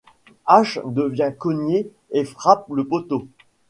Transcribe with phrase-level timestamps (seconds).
[0.47, 3.27] Hache, deviens cognée et frappe le poteau